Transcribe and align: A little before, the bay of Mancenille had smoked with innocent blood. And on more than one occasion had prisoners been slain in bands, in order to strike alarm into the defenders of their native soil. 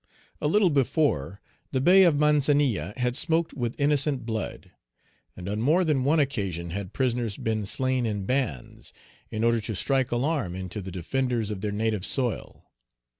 A 0.41 0.47
little 0.47 0.71
before, 0.71 1.41
the 1.71 1.79
bay 1.79 2.01
of 2.05 2.15
Mancenille 2.17 2.91
had 2.97 3.15
smoked 3.15 3.53
with 3.53 3.79
innocent 3.79 4.25
blood. 4.25 4.71
And 5.35 5.47
on 5.47 5.61
more 5.61 5.83
than 5.83 6.03
one 6.03 6.19
occasion 6.19 6.71
had 6.71 6.91
prisoners 6.91 7.37
been 7.37 7.67
slain 7.67 8.07
in 8.07 8.25
bands, 8.25 8.93
in 9.29 9.43
order 9.43 9.61
to 9.61 9.75
strike 9.75 10.11
alarm 10.11 10.55
into 10.55 10.81
the 10.81 10.89
defenders 10.89 11.51
of 11.51 11.61
their 11.61 11.71
native 11.71 12.03
soil. 12.03 12.65